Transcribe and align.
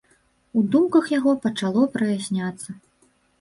У 0.59 0.61
думках 0.75 1.09
яго 1.17 1.35
пачало 1.43 1.85
праясняцца. 1.99 2.69